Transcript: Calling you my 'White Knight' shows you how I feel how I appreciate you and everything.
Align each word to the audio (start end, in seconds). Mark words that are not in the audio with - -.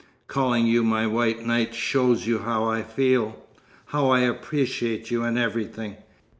Calling 0.25 0.65
you 0.65 0.81
my 0.83 1.05
'White 1.05 1.45
Knight' 1.45 1.75
shows 1.75 2.25
you 2.25 2.39
how 2.39 2.63
I 2.63 2.81
feel 2.81 3.45
how 3.85 4.09
I 4.09 4.21
appreciate 4.21 5.11
you 5.11 5.21
and 5.23 5.37
everything. 5.37 5.97